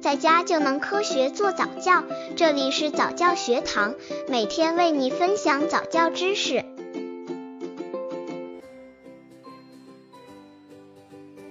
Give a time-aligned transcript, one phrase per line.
[0.00, 2.02] 在家就能科学做早教。
[2.34, 3.94] 这里是早教学堂，
[4.28, 6.64] 每天为你分享早教知识。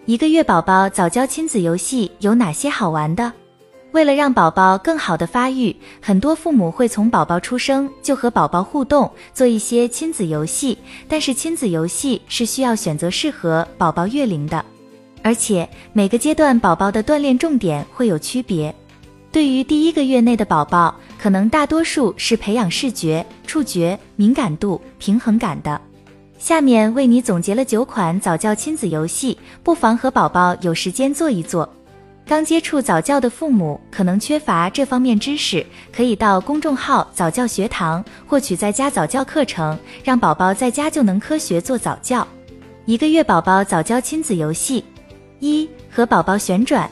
[0.05, 3.31] 一个月宝宝早教亲子游戏有哪些好玩的？
[3.91, 10.75] 为了让宝宝更好的发育，很多父母会从宝宝出生就和宝宝互动，做一些亲子游戏。
[11.07, 14.63] 但是亲子游戏是需要选择适合宝宝月龄的，
[15.21, 18.73] 而且每个阶段宝宝的锻炼重点会有区别。
[19.31, 25.80] 对于第一个月内的宝宝，可能大多数是培养视觉、触觉敏感度、平衡感的。
[26.39, 31.70] 下面为你总结了九款早教亲子游戏，不妨和宝宝有时间做一做。
[32.25, 42.25] 刚接触早教的父母可能缺乏这方面知识，可以到公众号早教学堂获取在家早教课程，让宝宝在家就能科学做早教。
[42.86, 44.83] 一个月宝宝早教亲子游戏
[45.39, 46.89] 一和宝宝旋转，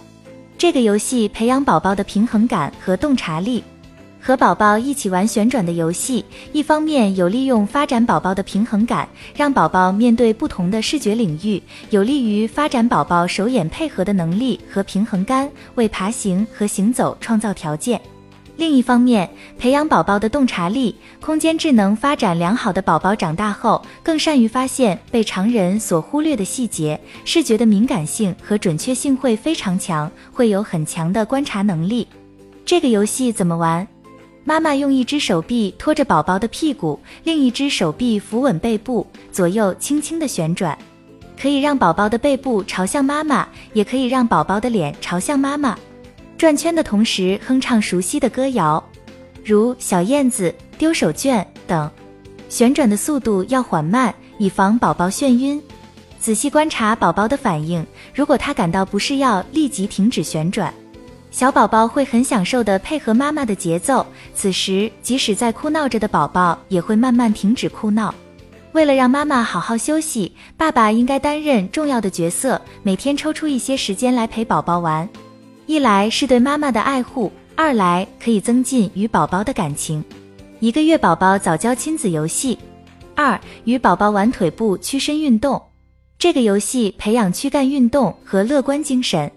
[0.58, 3.62] 这个游戏培养宝宝的平衡感和洞察力。
[4.22, 18.00] 和宝宝一起玩旋转的游戏，一方面有利用发展宝宝的平衡感，让宝宝面对不同的视觉领域，有利于发展宝宝手眼配合的能力和平衡感，为爬行和行走创造条件；
[18.58, 32.08] 另一方面，培养宝宝的洞察力、空间智能发展良好的宝宝，长大后更善于发现被常人所忽略的细节，视觉的敏感性和准确性会非常强，会有很强的观察能力。
[32.66, 33.88] 这个游戏怎么玩？
[34.44, 40.76] 妈妈用一只手臂托着宝宝的屁股，另一只手臂扶稳背部，左右轻轻的旋转，
[41.40, 45.78] 可以让宝宝的背部朝向妈妈，也可以让宝宝的脸朝向妈妈。
[46.38, 48.84] 转圈的同时哼唱熟悉的歌谣，
[49.44, 51.90] 如小燕子、丢手绢等。
[52.48, 55.60] 旋转的速度要缓慢，以防宝宝眩晕。
[56.20, 60.72] 仔细观察宝宝的反应，如果他感到不适，要立即停止旋转。
[61.32, 64.06] 小宝宝会很享受的配合妈妈的节奏，
[64.36, 68.14] 此时即使在哭闹着的宝宝也会慢慢停止哭闹。
[68.74, 75.08] 为了让妈妈好好休息，爸爸应该担任重要的角色，每天抽出一些时间来陪宝宝玩。
[75.68, 80.02] 一来是对妈妈的爱护，二来可以增进与宝宝的感情。
[80.62, 82.58] 一个月宝宝早教亲子游戏
[83.16, 85.62] 二，与宝宝玩腿部屈伸运动。
[86.18, 89.30] 这个游戏培养躯干运动和乐观精神。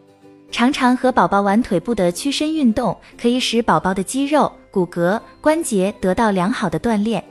[0.52, 7.22] 常常和宝宝玩腿部的屈伸运动，可以使宝宝的肌肉、骨骼、关节得到良好的锻炼，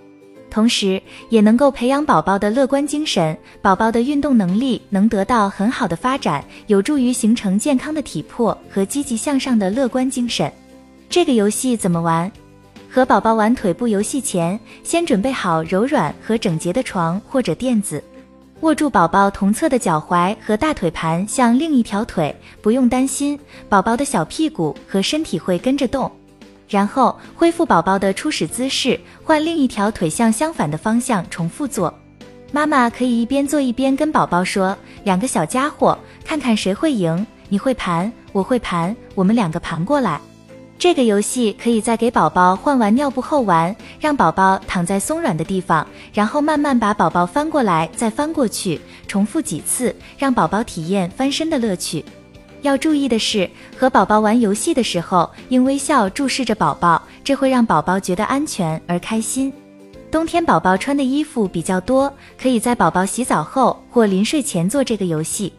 [0.49, 10.51] 同时也能够培养宝宝的乐观精神，宝宝的运动能力能得到很好的发展，有助于形成健康的体魄和积极向上的乐观精神。
[11.09, 12.31] 这个游戏怎么玩？
[12.91, 18.03] 和宝宝玩腿部游戏前，先准备好柔软和整洁的床或者垫子。
[18.61, 23.39] 握住宝宝同侧的脚踝和大腿盘向另一条腿，不用担心，
[23.69, 26.11] 宝宝的小屁股和身体会跟着动。
[26.69, 31.93] 然后恢复宝宝的初始姿势，换另一条腿向相反的方向重复做。
[32.51, 37.25] 妈妈可以一边做一边跟宝宝说：“两个小家伙，看看谁会赢？
[37.47, 40.21] 你会盘，我会盘，我们两个盘过来。”
[40.79, 52.05] 这个游戏可以在给宝宝换完尿布后玩，让宝宝躺在松软的地方，然后慢慢把宝宝翻过来，再翻过去，重复几次，让宝宝体验翻身的乐趣。
[52.61, 59.51] 要注意的是，和宝宝玩游戏的时候，应微笑注视着宝宝，这会让宝宝觉得安全而开心。
[60.11, 62.11] 冬天宝宝穿的衣服比较多，
[62.41, 65.53] 可以在宝宝洗澡后或临睡前做这个游戏。